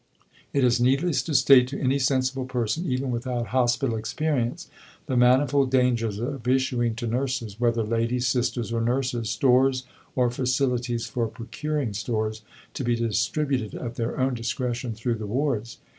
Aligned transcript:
"It 0.51 0.63
is 0.63 0.81
needless 0.81 1.21
to 1.21 1.35
state 1.35 1.67
to 1.67 1.79
any 1.79 1.99
sensible 1.99 2.45
person, 2.45 2.87
even 2.91 3.11
without 3.11 3.49
hospital 3.53 3.95
experience, 3.95 4.67
the 5.05 5.15
manifold 5.15 5.69
dangers 5.69 6.17
of 6.17 6.47
issuing 6.47 6.95
to 6.95 7.05
Nurses, 7.05 7.59
whether 7.59 7.83
'Ladies, 7.83 8.25
Sisters, 8.25 8.73
or 8.73 8.81
Nurses,' 8.81 9.29
stores 9.29 9.83
or 10.15 10.31
facilities 10.31 11.05
for 11.05 11.27
procuring 11.27 11.93
stores, 11.93 12.41
to 12.73 12.83
be 12.83 12.95
distributed 12.95 13.75
at 13.75 13.93
their 13.93 14.19
own 14.19 14.33
discretion 14.33 14.95
through 14.95 15.19
the 15.19 15.27
Wards. 15.27 15.77